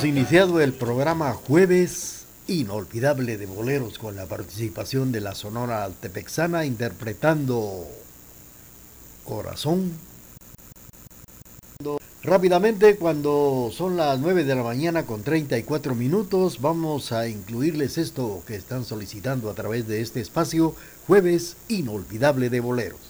[0.00, 6.64] Hemos iniciado el programa Jueves Inolvidable de Boleros con la participación de la Sonora Altepexana
[6.64, 7.86] interpretando
[9.24, 9.92] Corazón.
[12.22, 18.42] Rápidamente, cuando son las 9 de la mañana con 34 minutos, vamos a incluirles esto
[18.46, 20.74] que están solicitando a través de este espacio,
[21.06, 23.09] Jueves Inolvidable de Boleros.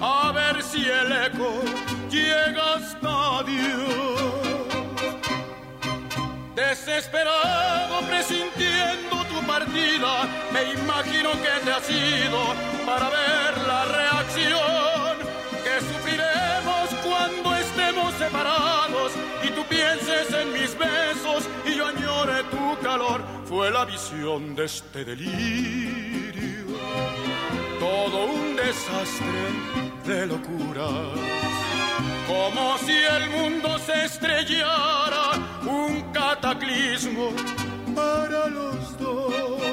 [0.00, 1.62] a ver si el eco
[2.10, 4.26] llega hasta Dios
[6.56, 12.54] Desesperado presintiendo tu partida, me imagino que te has ido
[12.86, 15.16] para ver la reacción
[15.62, 19.12] que sufriremos cuando estemos separados
[19.44, 23.20] y tú pienses en mis besos y yo añore tu calor.
[23.44, 26.55] Fue la visión de este delirio,
[27.80, 29.42] todo un desastre
[30.06, 31.36] de locuras
[32.26, 35.30] como si el mundo se estrellara,
[35.64, 37.30] un cataclismo
[37.94, 39.65] para los dos.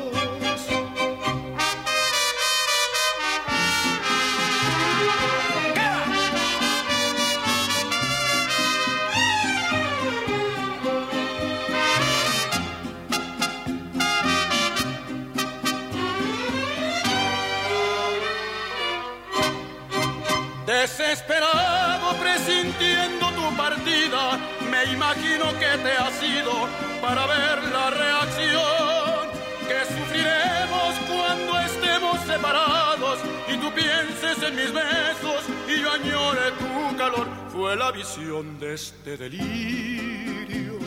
[20.84, 24.38] Desesperado presintiendo tu partida,
[24.70, 26.68] me imagino que te has ido
[27.02, 29.30] para ver la reacción
[29.66, 36.98] que sufriremos cuando estemos separados y tú pienses en mis besos y yo añore tu
[36.98, 37.28] calor.
[37.54, 40.80] Fue la visión de este delirio,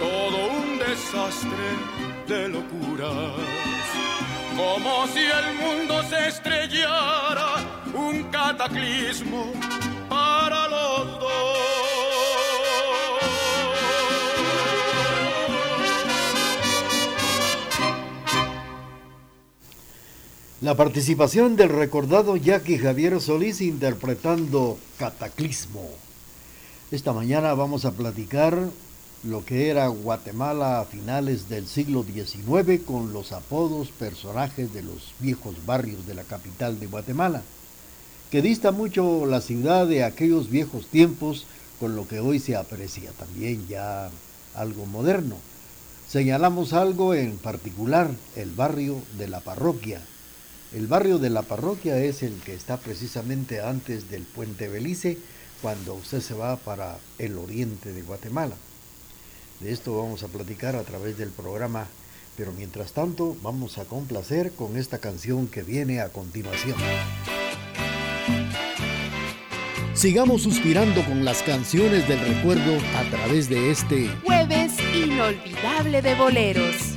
[0.00, 1.66] todo un desastre
[2.28, 3.40] de locuras,
[4.56, 9.52] como si el mundo se estrellara un cataclismo
[10.08, 11.32] para los dos.
[20.60, 25.88] La participación del recordado Jackie Javier Solís interpretando Cataclismo.
[26.92, 28.56] Esta mañana vamos a platicar
[29.24, 35.14] lo que era Guatemala a finales del siglo XIX con los apodos personajes de los
[35.20, 37.42] viejos barrios de la capital de Guatemala
[38.32, 41.44] que dista mucho la ciudad de aquellos viejos tiempos
[41.78, 44.08] con lo que hoy se aprecia también ya
[44.54, 45.36] algo moderno.
[46.08, 50.00] Señalamos algo en particular, el barrio de la parroquia.
[50.72, 55.18] El barrio de la parroquia es el que está precisamente antes del puente Belice,
[55.60, 58.54] cuando usted se va para el oriente de Guatemala.
[59.62, 61.86] De esto vamos a platicar a través del programa,
[62.36, 66.76] pero mientras tanto vamos a complacer con esta canción que viene a continuación.
[69.94, 76.91] Sigamos suspirando con las canciones del recuerdo a través de este jueves inolvidable de boleros.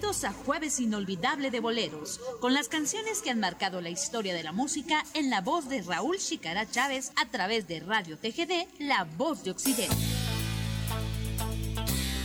[0.00, 4.50] A Jueves Inolvidable de Boleros, con las canciones que han marcado la historia de la
[4.50, 9.44] música en la voz de Raúl Chicara Chávez a través de Radio TGD, La Voz
[9.44, 9.94] de Occidente.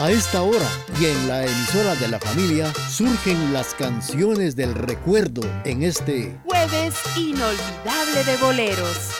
[0.00, 0.66] A esta hora
[0.98, 6.94] y en la emisora de la familia surgen las canciones del recuerdo en este jueves
[7.16, 9.10] inolvidable de boleros.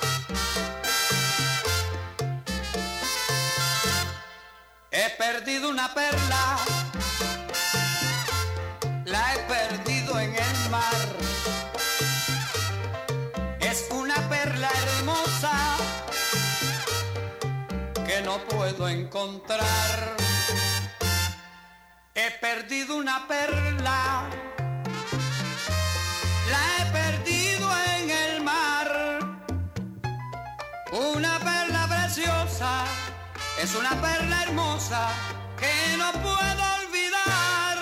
[4.90, 6.56] He perdido una perla,
[9.04, 11.08] la he perdido en el mar.
[13.60, 15.76] Es una perla hermosa
[18.06, 20.29] que no puedo encontrar.
[22.12, 24.28] He perdido una perla,
[26.50, 28.88] la he perdido en el mar.
[30.90, 32.84] Una perla preciosa,
[33.62, 35.08] es una perla hermosa
[35.56, 37.78] que no puedo olvidar.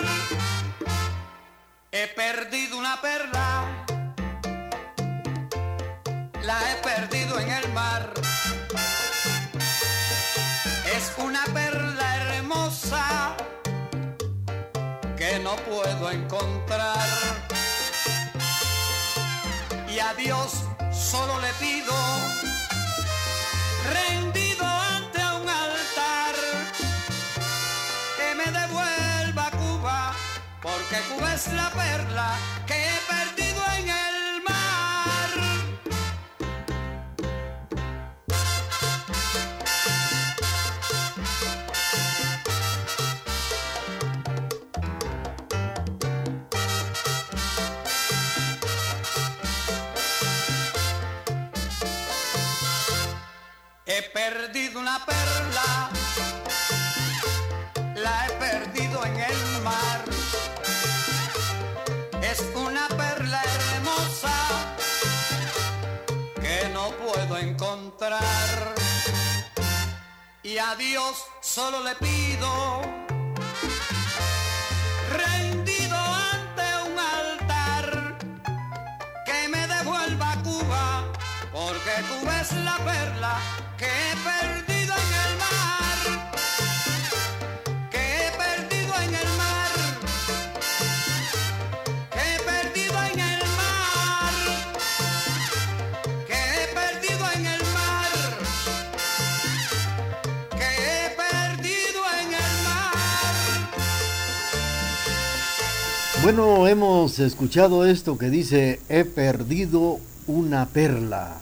[1.91, 3.65] He perdido una perla,
[6.43, 8.13] la he perdido en el mar.
[10.95, 11.68] Es una perla
[15.29, 17.07] que no puedo encontrar.
[19.89, 21.95] Y a Dios solo le pido,
[23.93, 26.35] rendido ante un altar,
[28.17, 30.15] que me devuelva Cuba,
[30.63, 32.31] porque Cuba es la perla
[32.67, 33.48] que he perdido
[54.79, 55.91] una perla,
[57.97, 60.05] la he perdido en el mar.
[62.23, 64.37] Es una perla hermosa
[66.41, 68.75] que no puedo encontrar.
[70.43, 72.81] Y a Dios solo le pido,
[106.31, 111.39] Bueno, hemos escuchado esto que dice, he perdido una perla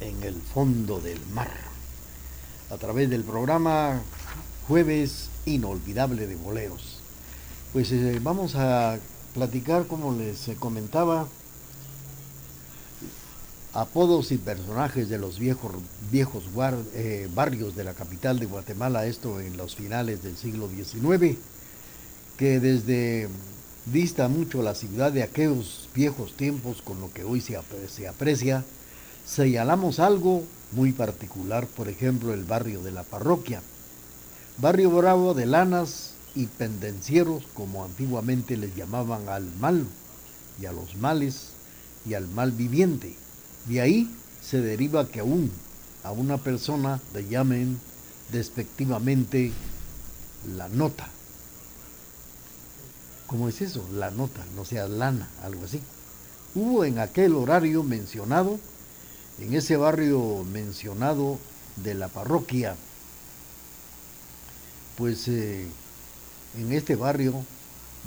[0.00, 1.50] en el fondo del mar,
[2.70, 4.00] a través del programa
[4.68, 7.00] Jueves Inolvidable de Boleros.
[7.72, 9.00] Pues eh, vamos a
[9.34, 11.26] platicar, como les comentaba,
[13.72, 15.72] apodos y personajes de los viejos,
[16.12, 16.44] viejos
[16.94, 21.38] eh, barrios de la capital de Guatemala, esto en los finales del siglo XIX,
[22.36, 23.28] que desde
[23.86, 27.58] dista mucho la ciudad de aquellos viejos tiempos con lo que hoy se,
[27.88, 28.64] se aprecia,
[29.26, 33.62] señalamos algo muy particular, por ejemplo, el barrio de la parroquia.
[34.58, 39.86] Barrio bravo de lanas y pendencieros, como antiguamente les llamaban al mal
[40.60, 41.48] y a los males
[42.06, 43.16] y al mal viviente.
[43.66, 44.10] De ahí
[44.42, 45.50] se deriva que aún
[46.04, 47.78] a una persona le llamen
[48.30, 49.52] despectivamente
[50.56, 51.08] la nota.
[53.32, 53.82] ¿Cómo es eso?
[53.94, 55.80] La nota, no sea lana, algo así.
[56.54, 58.60] Hubo en aquel horario mencionado,
[59.40, 61.38] en ese barrio mencionado
[61.76, 62.76] de la parroquia,
[64.98, 65.66] pues eh,
[66.58, 67.42] en este barrio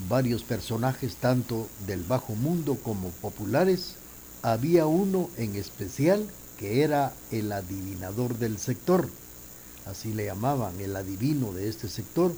[0.08, 3.96] varios personajes tanto del bajo mundo como populares,
[4.44, 6.30] había uno en especial
[6.60, 9.10] que era el adivinador del sector,
[9.88, 12.32] así le llamaban, el adivino de este sector,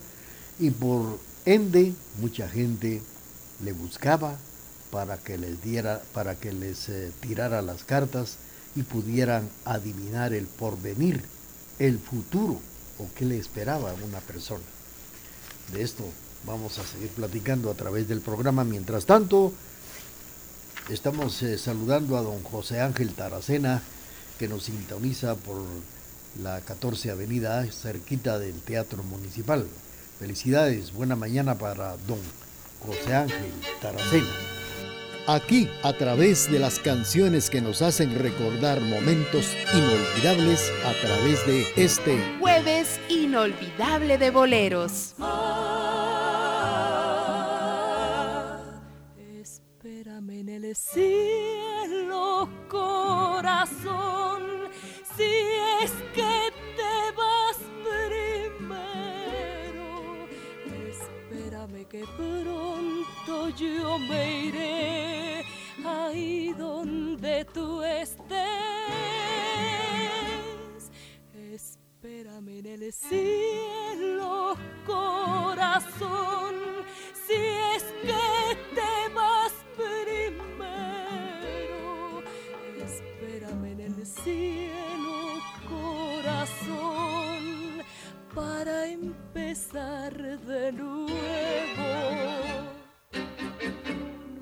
[0.58, 3.02] y por ende mucha gente
[3.64, 4.38] le buscaba
[4.92, 8.36] para que les diera, para que les eh, tirara las cartas
[8.76, 11.24] y pudieran adivinar el porvenir,
[11.80, 12.60] el futuro
[13.00, 14.64] o qué le esperaba a una persona.
[15.72, 16.04] De esto
[16.46, 18.66] vamos a seguir platicando a través del programa.
[18.66, 19.54] Mientras tanto,
[20.90, 23.82] estamos eh, saludando a don José Ángel Taracena,
[24.38, 25.62] que nos sintoniza por
[26.44, 29.66] la 14 Avenida cerquita del Teatro Municipal.
[30.20, 32.20] Felicidades, buena mañana para don
[32.86, 34.28] José Ángel Taracena.
[35.28, 41.68] Aquí, a través de las canciones que nos hacen recordar momentos inolvidables, a través de
[41.76, 45.14] este jueves inolvidable de boleros.
[49.42, 54.17] espérame en el cielo, corazón,
[61.90, 65.46] que pronto yo me iré
[65.86, 68.28] ahí donde tú estés.
[71.34, 76.56] Espérame en el cielo, corazón,
[77.26, 77.36] si
[77.76, 80.64] es que te vas primero.
[82.86, 85.16] Espérame en el cielo,
[85.70, 87.27] corazón,
[88.38, 91.08] para empezar de nuevo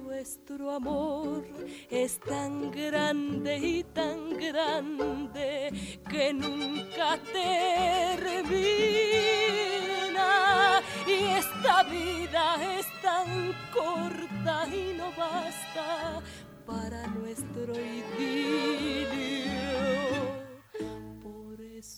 [0.04, 1.46] nuestro amor
[1.90, 5.72] es tan grande y tan grande
[6.10, 8.42] que nunca termina.
[11.08, 16.22] Y esta vida es tan corta y no basta
[16.66, 19.35] para nuestro idilio.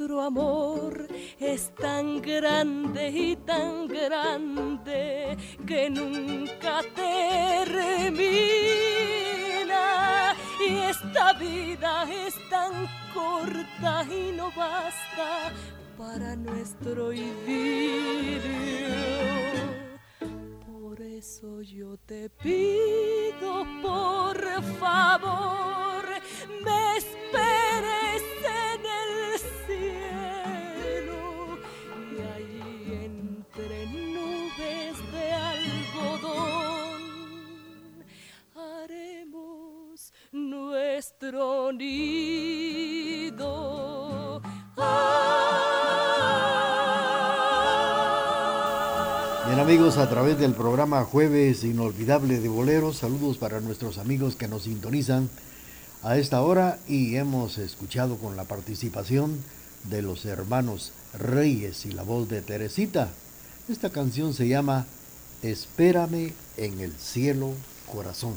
[0.00, 1.06] nuestro amor
[1.38, 5.36] es tan grande y tan grande
[5.66, 8.24] que nunca termina.
[10.66, 15.52] Y esta vida es tan corta y no basta
[15.98, 18.40] para nuestro idilio.
[20.66, 25.89] Por eso yo te pido, por favor,
[41.78, 42.40] Bien
[49.60, 54.62] amigos, a través del programa Jueves Inolvidable de Boleros, saludos para nuestros amigos que nos
[54.62, 55.30] sintonizan
[56.02, 59.40] a esta hora y hemos escuchado con la participación
[59.84, 63.10] de los hermanos Reyes y la voz de Teresita.
[63.68, 64.86] Esta canción se llama
[65.42, 67.52] Espérame en el cielo
[67.92, 68.34] corazón.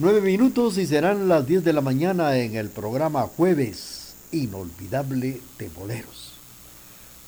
[0.00, 5.68] Nueve minutos y serán las diez de la mañana en el programa Jueves Inolvidable de
[5.68, 6.32] Boleros.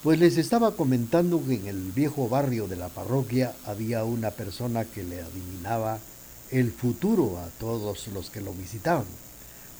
[0.03, 4.87] Pues les estaba comentando que en el viejo barrio de la parroquia había una persona
[4.87, 5.99] que le adivinaba
[6.51, 9.05] el futuro a todos los que lo visitaban.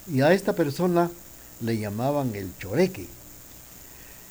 [0.07, 1.09] Y a esta persona
[1.61, 3.07] le llamaban el choreque.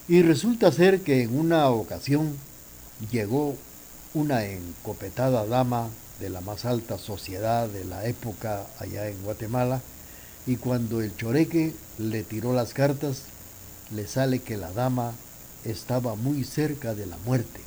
[0.06, 2.36] Y resulta ser que en una ocasión
[3.10, 3.56] llegó
[4.14, 9.80] una encopetada dama de la más alta sociedad de la época allá en Guatemala,
[10.46, 13.22] y cuando el choreque le tiró las cartas,
[13.90, 15.12] le sale que la dama
[15.64, 17.60] estaba muy cerca de la muerte.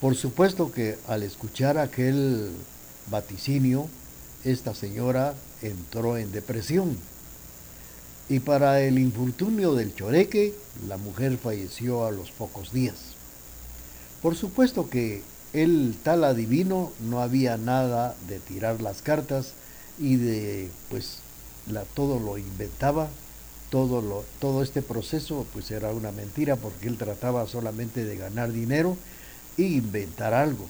[0.00, 2.50] Por supuesto que al escuchar aquel
[3.10, 3.88] vaticinio,
[4.44, 6.96] esta señora entró en depresión.
[8.28, 10.54] Y para el infortunio del choreque,
[10.88, 12.96] la mujer falleció a los pocos días.
[14.22, 15.22] Por supuesto que
[15.54, 19.52] el tal adivino no había nada de tirar las cartas
[19.98, 21.18] y de pues
[21.70, 23.08] la, todo lo inventaba,
[23.70, 28.50] todo, lo, todo este proceso pues era una mentira porque él trataba solamente de ganar
[28.50, 28.96] dinero
[29.56, 30.66] e inventar algo,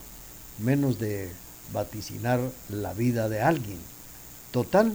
[0.59, 1.31] menos de
[1.73, 3.79] vaticinar la vida de alguien.
[4.53, 4.94] Total,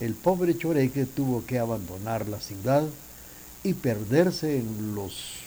[0.00, 2.82] el pobre Choreque tuvo que abandonar la ciudad
[3.62, 5.43] y perderse en los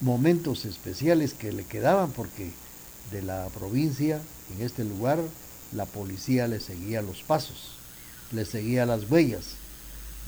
[0.00, 2.50] momentos especiales que le quedaban porque
[3.10, 4.20] de la provincia,
[4.54, 5.18] en este lugar,
[5.72, 7.76] la policía le seguía los pasos,
[8.32, 9.56] le seguía las huellas.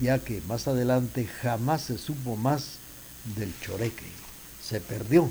[0.01, 2.79] ya que más adelante jamás se supo más
[3.37, 4.07] del choreque.
[4.63, 5.31] Se perdió.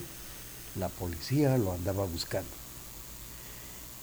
[0.77, 2.49] La policía lo andaba buscando.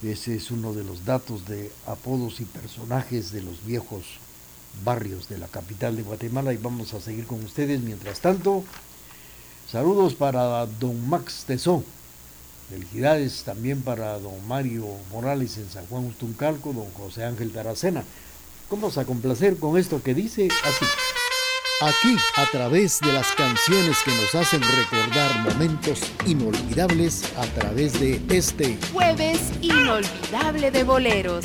[0.02, 4.04] Ese es uno de los datos de apodos y personajes de los viejos
[4.84, 7.80] barrios de la capital de Guatemala y vamos a seguir con ustedes.
[7.80, 8.64] Mientras tanto,
[9.70, 11.84] saludos para don Max Tesó.
[12.70, 18.04] Felicidades también para don Mario Morales en San Juan Ustuncalco, don José Ángel Taracena.
[18.70, 20.84] Vamos a complacer con esto que dice así.
[21.80, 28.20] Aquí, a través de las canciones que nos hacen recordar momentos inolvidables, a través de
[28.30, 31.44] este jueves inolvidable de boleros.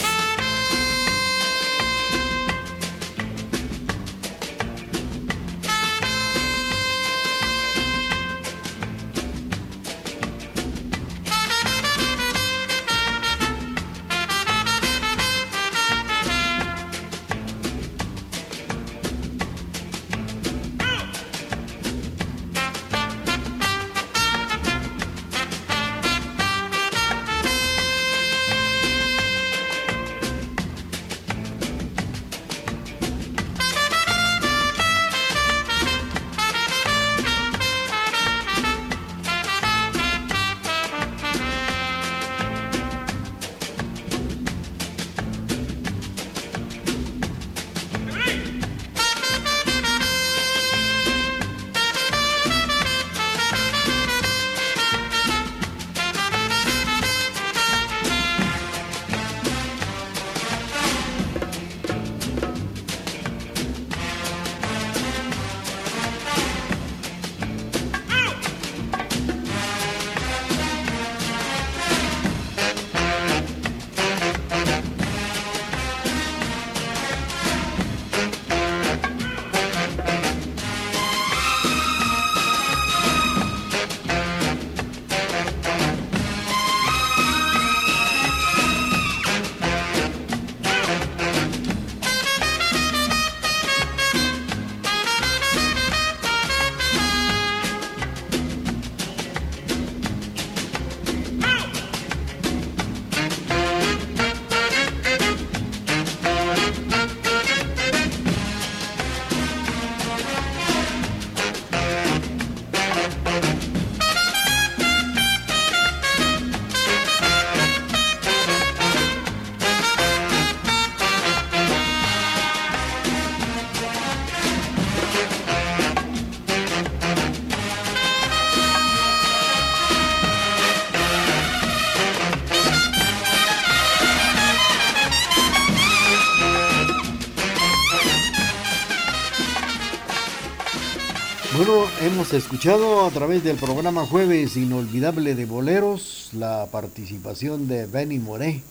[142.32, 148.64] Escuchado a través del programa Jueves Inolvidable de Boleros la participación de Benny Moré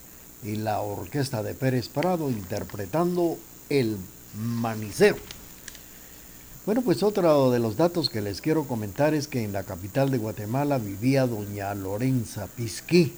[0.43, 3.37] y la orquesta de Pérez Prado interpretando
[3.69, 3.99] El
[4.35, 5.17] Manicero.
[6.65, 10.11] Bueno, pues otro de los datos que les quiero comentar es que en la capital
[10.11, 13.13] de Guatemala vivía doña Lorenza Pisquí,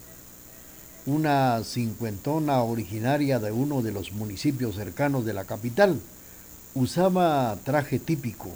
[1.07, 6.01] una cincuentona originaria de uno de los municipios cercanos de la capital.
[6.75, 8.51] Usaba traje típico,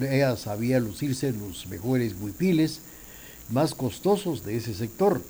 [0.00, 2.80] ella sabía lucirse los mejores huipiles
[3.50, 5.22] más costosos de ese sector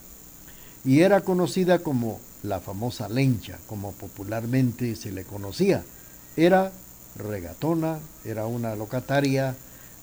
[0.85, 5.85] y era conocida como la famosa lencha, como popularmente se le conocía.
[6.37, 6.73] Era
[7.17, 9.57] regatona, era una locataria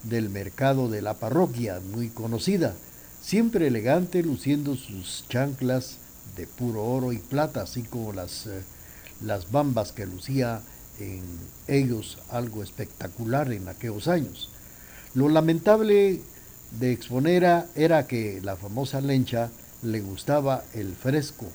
[0.03, 2.75] del mercado de la parroquia, muy conocida,
[3.21, 5.97] siempre elegante, luciendo sus chanclas
[6.35, 8.61] de puro oro y plata, así como las, eh,
[9.21, 10.61] las bambas que lucía
[10.99, 11.23] en
[11.67, 14.49] ellos algo espectacular en aquellos años.
[15.13, 16.21] Lo lamentable
[16.71, 19.49] de Exponera era que la famosa lencha
[19.81, 21.45] le gustaba el fresco,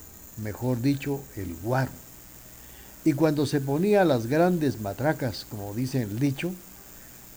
[0.43, 1.91] mejor dicho, el guaro.
[3.05, 6.53] Y cuando se ponía las grandes matracas, como dice el dicho,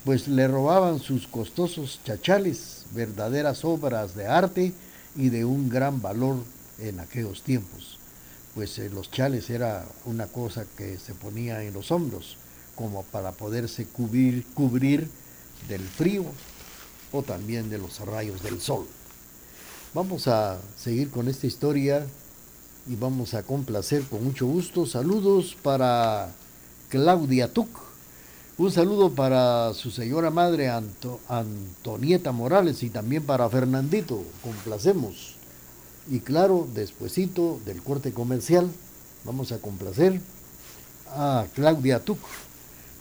[0.05, 4.73] pues le robaban sus costosos chachales, verdaderas obras de arte
[5.15, 6.37] y de un gran valor
[6.79, 7.92] en aquellos tiempos
[8.55, 12.37] pues eh, los chales era una cosa que se ponía en los hombros
[12.75, 15.07] como para poderse cubrir, cubrir
[15.67, 16.25] del frío
[17.11, 18.85] o también de los rayos del sol.
[19.93, 22.05] Vamos a seguir con esta historia
[22.87, 24.85] y vamos a complacer con mucho gusto.
[24.85, 26.31] Saludos para
[26.89, 27.69] Claudia Tuc.
[28.57, 34.23] Un saludo para su señora madre Antonieta Morales y también para Fernandito.
[34.43, 35.42] Complacemos.
[36.09, 38.69] Y claro, despuesito del corte comercial,
[39.23, 40.19] vamos a complacer
[41.09, 42.19] a Claudia Tuc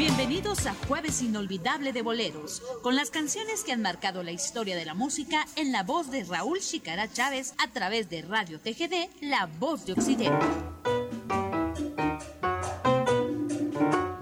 [0.00, 4.86] Bienvenidos a Jueves Inolvidable de Boleros, con las canciones que han marcado la historia de
[4.86, 9.46] la música en la voz de Raúl Chicara Chávez a través de Radio TGD, La
[9.58, 10.46] Voz de Occidente.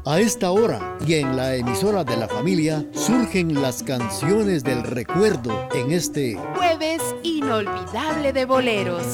[0.04, 5.68] A esta hora y en la emisora de la familia surgen las canciones del recuerdo
[5.72, 9.06] en este Jueves Inolvidable de Boleros.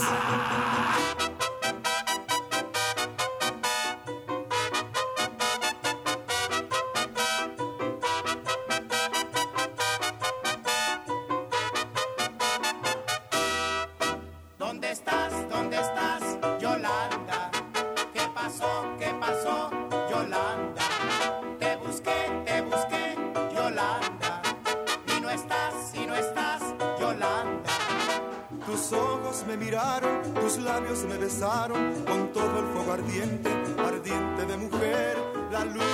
[29.47, 35.17] me miraron, tus labios me besaron con todo el fuego ardiente, ardiente de mujer,
[35.51, 35.94] la luz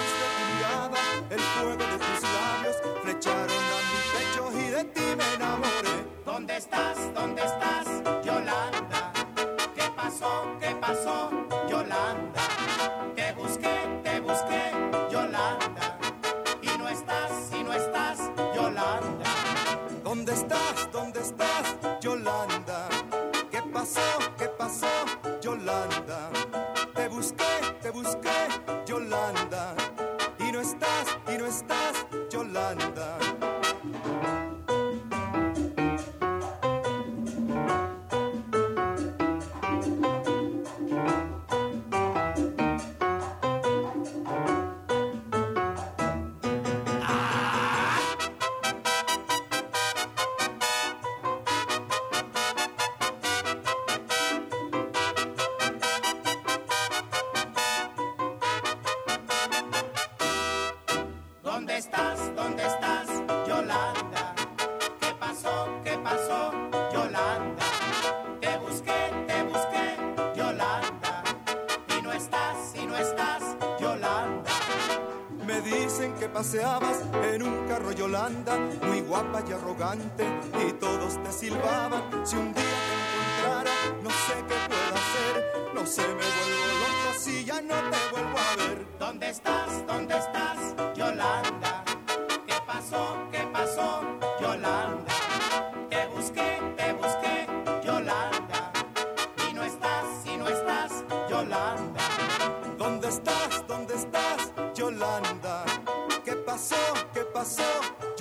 [76.32, 80.24] paseabas en un carro Yolanda, muy guapa y arrogante,
[80.66, 82.26] y todos te silbaban.
[82.26, 83.70] Si un día te encontrara,
[84.02, 88.38] no sé qué puedo hacer, no sé, me vuelvo loco si ya no te vuelvo
[88.38, 88.86] a ver.
[88.98, 89.59] ¿Dónde estás?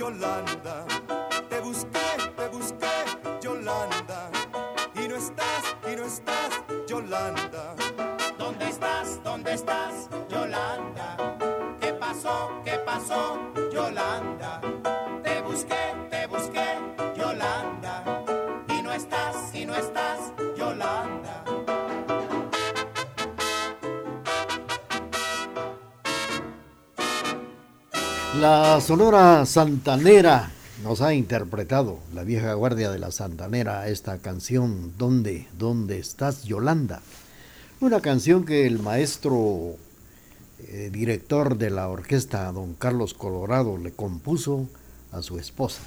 [0.10, 0.50] Yolanda?
[0.54, 0.59] Te
[28.36, 30.52] La Sonora Santanera
[30.84, 37.02] nos ha interpretado la vieja guardia de la Santanera esta canción ¿Dónde, dónde estás Yolanda?
[37.82, 39.78] Una canción que el maestro
[40.60, 44.68] eh, director de la orquesta, don Carlos Colorado, le compuso
[45.12, 45.82] a su esposa,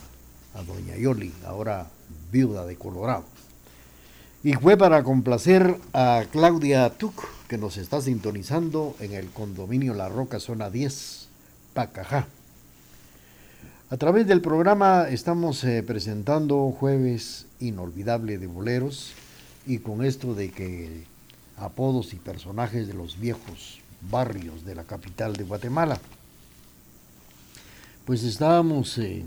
[0.54, 1.86] a doña Yoli, ahora
[2.32, 3.24] viuda de Colorado.
[4.42, 10.08] Y fue para complacer a Claudia Tuc, que nos está sintonizando en el condominio La
[10.08, 11.21] Roca, zona 10,
[11.74, 12.26] Pacajá.
[13.90, 19.12] A través del programa estamos eh, presentando Jueves Inolvidable de Boleros
[19.66, 21.04] y con esto de que
[21.56, 23.80] apodos y personajes de los viejos
[24.10, 25.98] barrios de la capital de Guatemala.
[28.04, 29.24] Pues estábamos eh,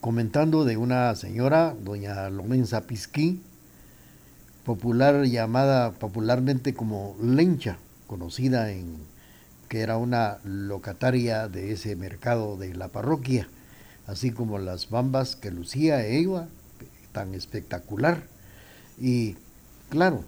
[0.00, 3.40] comentando de una señora, doña Lomenza Pisquí,
[4.64, 9.09] popular llamada popularmente como Lencha, conocida en
[9.70, 13.46] que era una locataria de ese mercado de la parroquia,
[14.08, 16.48] así como las bambas que lucía ella,
[17.12, 18.24] tan espectacular.
[19.00, 19.36] Y
[19.88, 20.24] claro,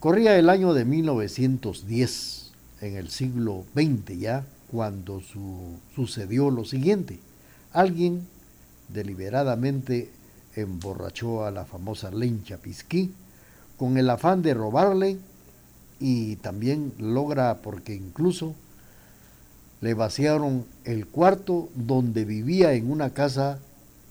[0.00, 5.20] corría el año de 1910, en el siglo XX ya, cuando
[5.94, 7.18] sucedió lo siguiente.
[7.70, 8.26] Alguien
[8.88, 10.10] deliberadamente
[10.56, 13.12] emborrachó a la famosa Lencha Pisquí
[13.76, 15.18] con el afán de robarle
[16.00, 18.54] y también logra porque incluso
[19.80, 23.58] le vaciaron el cuarto donde vivía en una casa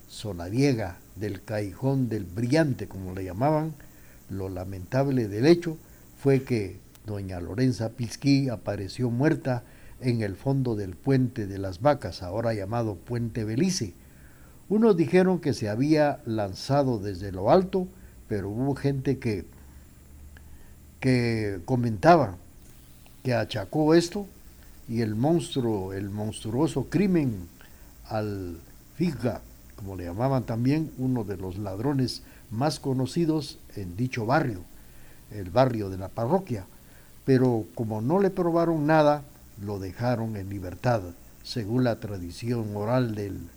[0.08, 3.74] solariega del callejón del brillante como le llamaban
[4.30, 5.78] lo lamentable del hecho
[6.18, 9.64] fue que doña Lorenza Pisquí apareció muerta
[10.00, 13.94] en el fondo del puente de las vacas, ahora llamado Puente Belice.
[14.70, 17.88] Unos dijeron que se había lanzado desde lo alto,
[18.28, 19.46] pero hubo gente que,
[21.04, 22.38] que comentaba
[23.24, 24.26] que achacó esto
[24.88, 27.50] y el monstruo, el monstruoso crimen
[28.08, 28.58] al
[28.96, 29.42] Figa,
[29.76, 34.62] como le llamaban también, uno de los ladrones más conocidos en dicho barrio,
[35.30, 36.66] el barrio de la parroquia.
[37.26, 39.24] Pero como no le probaron nada,
[39.62, 41.02] lo dejaron en libertad,
[41.44, 43.50] según la tradición oral del,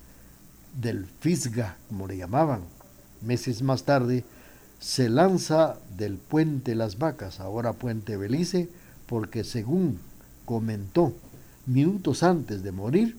[0.81, 2.63] del Fisga, como le llamaban.
[3.23, 4.25] Meses más tarde,
[4.79, 8.69] se lanza del puente Las Vacas, ahora puente Belice,
[9.07, 9.99] porque según
[10.45, 11.13] comentó
[11.67, 13.17] minutos antes de morir,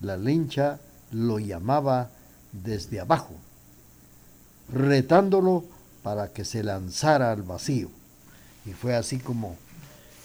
[0.00, 2.10] la lencha lo llamaba
[2.52, 3.34] desde abajo,
[4.72, 5.64] retándolo
[6.02, 7.90] para que se lanzara al vacío.
[8.64, 9.56] Y fue así como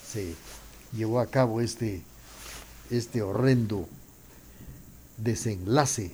[0.07, 0.35] se
[0.93, 2.01] llevó a cabo este,
[2.89, 3.87] este horrendo
[5.17, 6.13] desenlace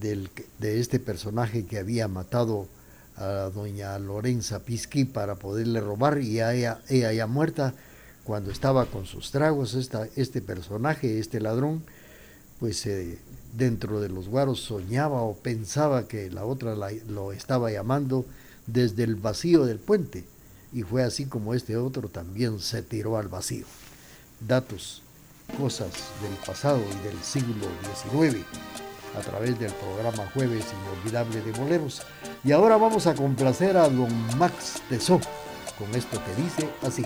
[0.00, 2.68] del, de este personaje que había matado
[3.16, 7.74] a doña Lorenza Pisqui para poderle robar y ella, ella ya muerta
[8.24, 11.84] cuando estaba con sus tragos, esta, este personaje, este ladrón,
[12.58, 13.18] pues eh,
[13.56, 16.74] dentro de los guaros soñaba o pensaba que la otra
[17.08, 18.26] lo estaba llamando
[18.66, 20.24] desde el vacío del puente.
[20.72, 23.66] Y fue así como este otro también se tiró al vacío.
[24.40, 25.02] Datos,
[25.56, 27.66] cosas del pasado y del siglo
[28.10, 28.44] XIX
[29.16, 32.02] a través del programa Jueves Inolvidable de Boleros.
[32.44, 35.20] Y ahora vamos a complacer a don Max Tesó
[35.78, 37.04] con esto que dice así.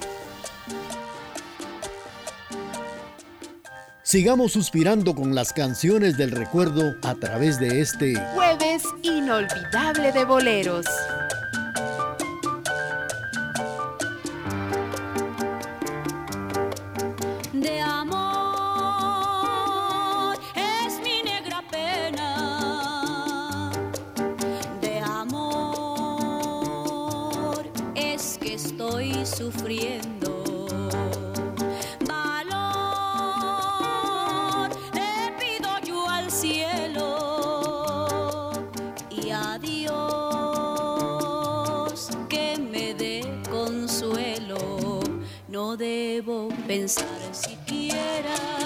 [4.03, 10.87] Sigamos suspirando con las canciones del recuerdo a través de este Jueves Inolvidable de Boleros.
[29.41, 30.45] sufriendo.
[32.07, 32.61] Valor
[34.93, 37.07] le pido yo al cielo
[39.11, 39.97] y a Dios
[42.29, 45.01] que me dé consuelo.
[45.49, 48.60] No debo pensar siquiera.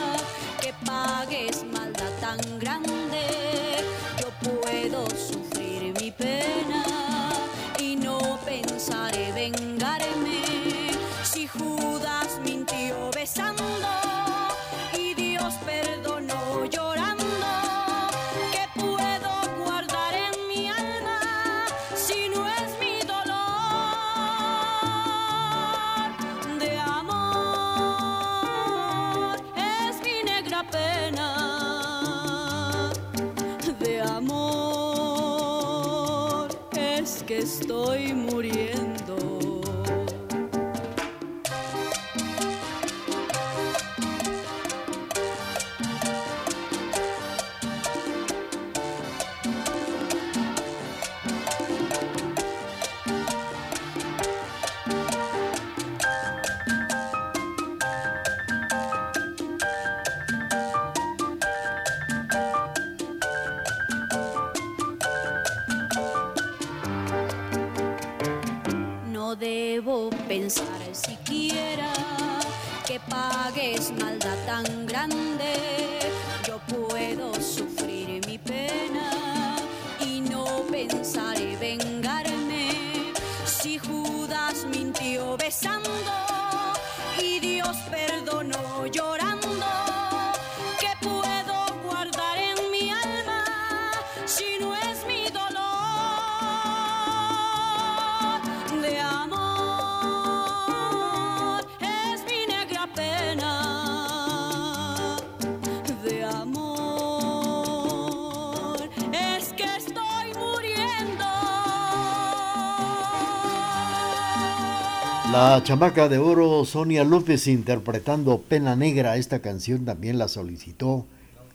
[115.54, 121.06] La chamaca de oro Sonia López interpretando Pena Negra, esta canción también la solicitó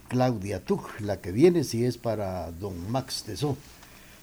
[0.08, 1.02] Claudia Tuch.
[1.02, 3.58] La que viene si es para don Max Tesó.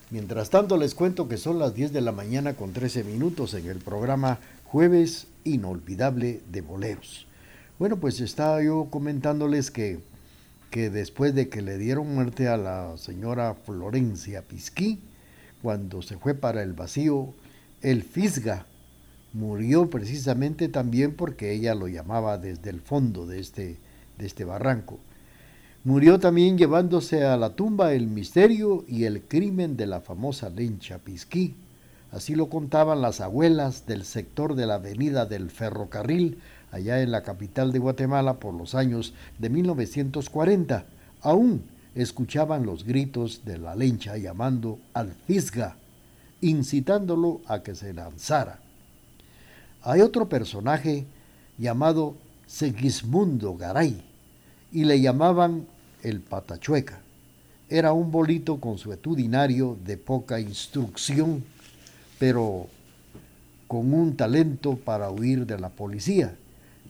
[0.08, 3.66] Mientras tanto les cuento que son las 10 de la mañana con 13 minutos en
[3.66, 7.26] el programa Jueves Inolvidable de Boleros.
[7.78, 10.00] Bueno, pues estaba yo comentándoles que,
[10.70, 15.00] que después de que le dieron muerte a la señora Florencia Pisquí,
[15.60, 17.34] cuando se fue para el vacío,
[17.82, 18.64] el Fisga
[19.36, 23.76] murió precisamente también porque ella lo llamaba desde el fondo de este,
[24.16, 24.98] de este barranco.
[25.84, 30.98] Murió también llevándose a la tumba el misterio y el crimen de la famosa Lencha
[30.98, 31.54] Pisquí.
[32.10, 36.38] Así lo contaban las abuelas del sector de la avenida del ferrocarril,
[36.72, 40.86] allá en la capital de Guatemala por los años de 1940.
[41.20, 41.62] Aún
[41.94, 45.76] escuchaban los gritos de la lencha llamando al fisga,
[46.40, 48.60] incitándolo a que se lanzara.
[49.88, 51.06] Hay otro personaje
[51.58, 52.16] llamado
[52.48, 54.02] Segismundo Garay,
[54.72, 55.64] y le llamaban
[56.02, 56.98] el patachueca.
[57.70, 61.44] Era un bolito consuetudinario de poca instrucción,
[62.18, 62.66] pero
[63.68, 66.34] con un talento para huir de la policía,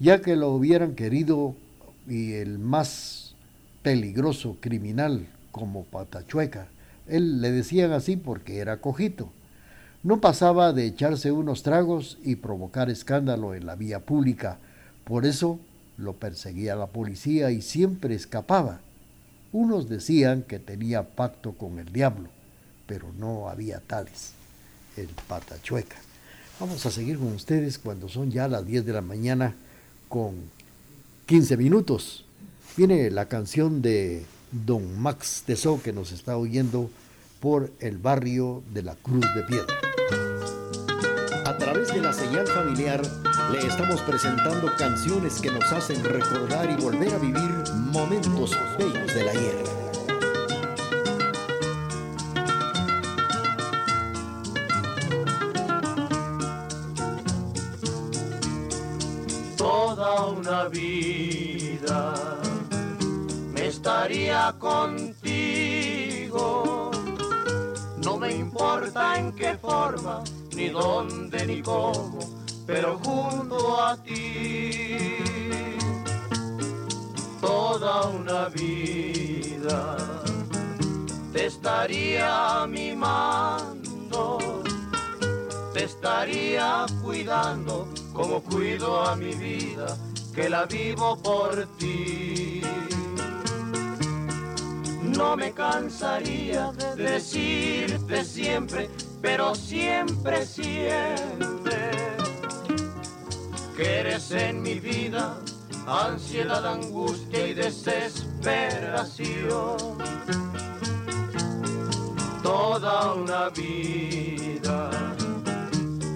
[0.01, 1.55] ya que lo hubieran querido
[2.09, 3.35] y el más
[3.83, 6.69] peligroso criminal como patachueca.
[7.07, 9.31] Él le decían así porque era cojito.
[10.07, 14.57] No pasaba de echarse unos tragos y provocar escándalo en la vía pública.
[15.03, 15.59] Por eso
[15.99, 18.79] lo perseguía la policía y siempre escapaba.
[19.51, 22.29] Unos decían que tenía pacto con el diablo,
[22.87, 24.31] pero no había tales.
[24.97, 25.97] El patachueca.
[26.61, 29.57] Vamos a seguir con ustedes cuando son ya las 10 de la mañana
[30.09, 30.37] con
[31.27, 32.25] 15 minutos.
[32.77, 36.91] Viene la canción de Don Max Tesó que nos está oyendo
[37.41, 39.86] por el barrio de la Cruz de Piedra.
[41.67, 43.03] A través de la señal familiar
[43.51, 49.25] le estamos presentando canciones que nos hacen recordar y volver a vivir momentos bellos de
[49.25, 49.71] la hierba.
[59.57, 62.15] Toda una vida
[63.53, 65.33] me estaría contigo.
[68.05, 70.23] No me importa en qué forma,
[70.57, 72.37] ni dónde, ni cómo
[72.67, 74.99] pero junto a ti
[77.41, 79.97] toda una vida
[81.33, 84.39] te estaría mimando,
[85.73, 89.97] te estaría cuidando como cuido a mi vida,
[90.35, 92.63] que la vivo por ti.
[95.03, 98.91] No me cansaría de decirte siempre,
[99.23, 101.91] pero siempre, siempre
[103.77, 105.37] que eres en mi vida
[105.87, 109.77] ansiedad, angustia y desesperación.
[112.43, 114.91] Toda una vida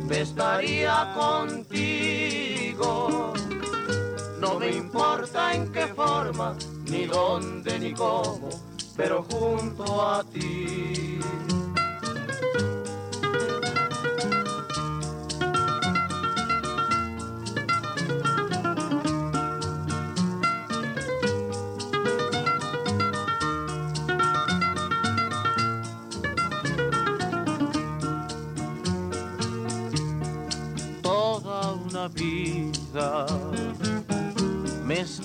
[0.08, 2.88] me estaría contigo.
[4.40, 8.48] No me importa en qué forma, ni dónde, ni cómo,
[8.96, 11.20] pero junto a ti.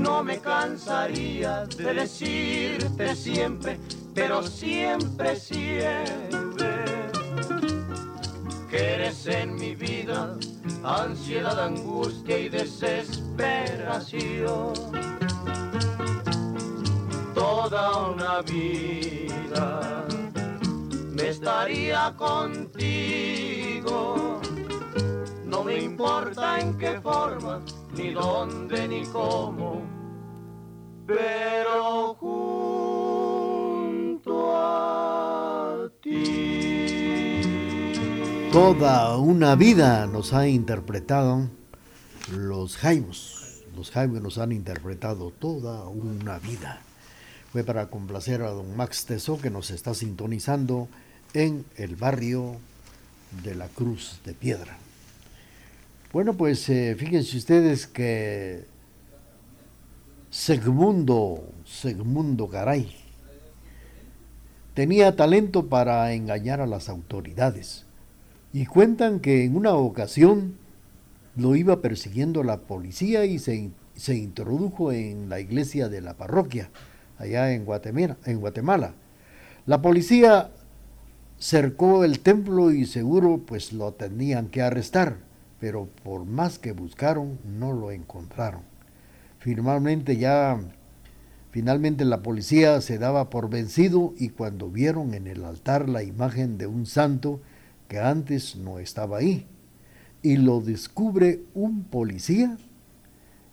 [0.00, 3.78] No me cansaría de decirte siempre,
[4.14, 6.84] pero siempre, siempre,
[8.70, 10.38] que eres en mi vida
[10.82, 14.72] ansiedad, angustia y desesperación.
[17.34, 20.06] Toda una vida
[21.12, 23.50] me estaría contigo
[25.50, 27.60] no me importa en qué forma,
[27.96, 29.82] ni dónde, ni cómo,
[31.06, 32.90] pero junto
[34.56, 37.40] a ti.
[38.52, 41.48] Toda una vida nos ha interpretado
[42.32, 46.80] los Jaimos, los Jaime nos han interpretado toda una vida.
[47.52, 50.88] Fue para complacer a don Max Teso que nos está sintonizando
[51.34, 52.56] en el barrio
[53.42, 54.78] de la Cruz de Piedra.
[56.12, 58.64] Bueno, pues eh, fíjense ustedes que
[60.28, 62.92] Segmundo, Segmundo Garay,
[64.74, 67.86] tenía talento para engañar a las autoridades.
[68.52, 70.56] Y cuentan que en una ocasión
[71.36, 76.70] lo iba persiguiendo la policía y se, se introdujo en la iglesia de la parroquia,
[77.18, 78.94] allá en Guatemala, en Guatemala.
[79.64, 80.50] La policía
[81.38, 85.29] cercó el templo y seguro pues lo tenían que arrestar,
[85.60, 88.62] pero por más que buscaron no lo encontraron.
[89.38, 90.58] Finalmente ya
[91.50, 96.58] finalmente la policía se daba por vencido y cuando vieron en el altar la imagen
[96.58, 97.40] de un santo
[97.88, 99.46] que antes no estaba ahí
[100.22, 102.56] y lo descubre un policía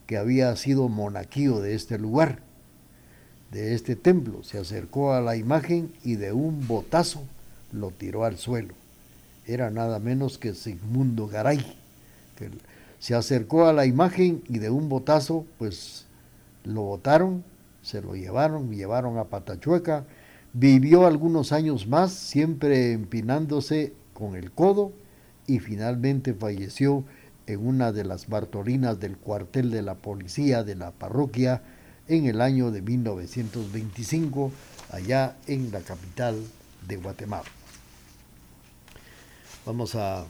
[0.06, 2.40] que había sido monaquío de este lugar,
[3.52, 7.24] de este templo, se acercó a la imagen y de un botazo
[7.72, 8.74] lo tiró al suelo.
[9.46, 11.60] Era nada menos que Sigmundo Garay,
[13.00, 16.06] se acercó a la imagen y de un botazo, pues
[16.64, 17.44] lo botaron,
[17.82, 20.06] se lo llevaron, llevaron a Patachueca,
[20.54, 24.92] vivió algunos años más, siempre empinándose con el codo
[25.46, 27.04] y finalmente falleció
[27.46, 31.62] en una de las Bartolinas del cuartel de la policía de la parroquia
[32.08, 34.52] en el año de 1925,
[34.92, 36.42] allá en la capital
[36.88, 37.46] de Guatemala.
[39.66, 40.26] Vamos a,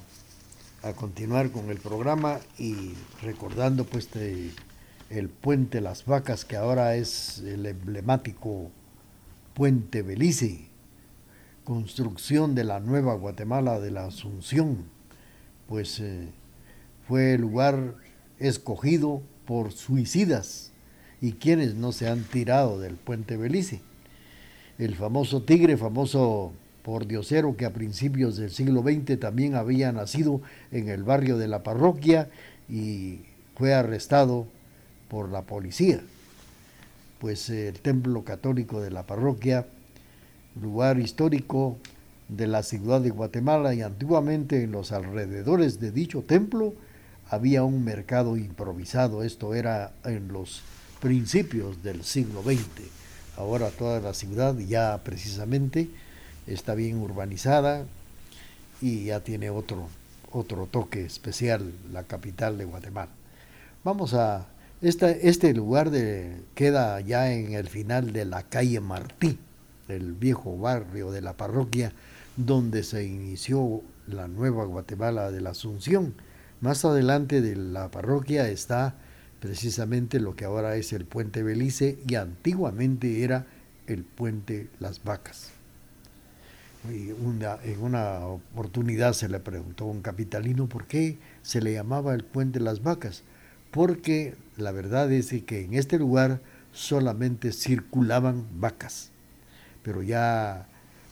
[0.96, 4.10] continuar con el programa y recordando pues
[5.10, 8.72] el puente Las Vacas, que ahora es el emblemático
[9.54, 10.68] puente Belice,
[11.64, 14.86] construcción de la nueva Guatemala de la Asunción,
[15.68, 16.30] pues eh,
[17.08, 17.96] fue el lugar
[18.40, 20.72] escogido por suicidas
[21.22, 23.82] y quienes no se han tirado del puente Belice.
[24.78, 26.54] El famoso tigre, famoso
[26.88, 30.40] por Diosero que a principios del siglo XX también había nacido
[30.72, 32.30] en el barrio de la parroquia
[32.70, 33.24] y
[33.58, 34.48] fue arrestado
[35.10, 36.00] por la policía.
[37.20, 39.66] Pues el templo católico de la parroquia,
[40.62, 41.76] lugar histórico
[42.30, 46.74] de la ciudad de Guatemala y antiguamente en los alrededores de dicho templo
[47.30, 49.24] había un mercado improvisado.
[49.24, 50.62] Esto era en los
[51.02, 52.88] principios del siglo XX.
[53.36, 55.90] Ahora toda la ciudad ya precisamente
[56.48, 57.86] está bien urbanizada
[58.82, 59.88] y ya tiene otro,
[60.32, 63.12] otro toque especial, la capital de Guatemala.
[63.84, 64.48] Vamos a,
[64.82, 65.92] este, lugar
[66.56, 69.40] queda ya en el final de la calle Martí,
[69.88, 71.94] el viejo barrio de la parroquia,
[72.36, 76.14] donde se inició la nueva Guatemala de la Asunción.
[76.62, 78.96] Más adelante de la parroquia está
[79.40, 83.46] precisamente lo que ahora es el puente Belice y antiguamente era
[83.86, 85.57] el puente Las Vacas
[86.90, 92.24] en una oportunidad se le preguntó a un capitalino por qué se le llamaba el
[92.24, 93.24] puente de las vacas,
[93.72, 96.40] porque la verdad es que en este lugar
[96.72, 99.12] solamente circulaban vacas,
[99.84, 100.68] pero ya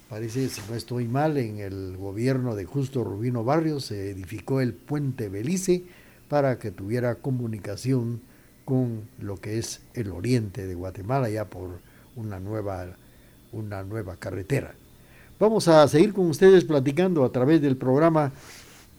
[0.09, 4.73] parece, si no estoy mal, en el gobierno de Justo Rubino Barrios se edificó el
[4.73, 5.83] puente Belice
[6.29, 8.21] para que tuviera comunicación
[8.65, 11.79] con lo que es el oriente de Guatemala ya por
[12.15, 12.87] una nueva,
[13.51, 14.73] una nueva carretera.
[15.37, 18.31] Vamos a seguir con ustedes platicando a través del programa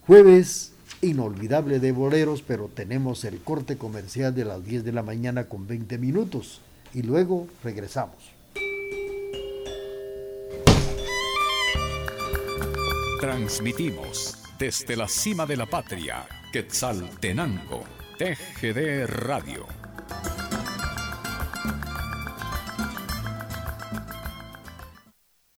[0.05, 0.71] Jueves
[1.01, 5.65] Inolvidable de Boleros, pero tenemos el corte comercial de las 10 de la mañana con
[5.65, 6.61] 20 minutos
[6.93, 8.17] y luego regresamos.
[13.19, 17.83] Transmitimos desde la cima de la patria, Quetzaltenango,
[18.19, 19.65] TGD Radio